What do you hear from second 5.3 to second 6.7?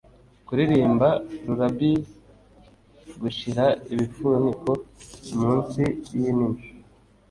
munsi yinini